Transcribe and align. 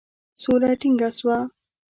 سوله 0.41 0.69
ټینګه 0.79 1.09
سوه. 1.17 1.37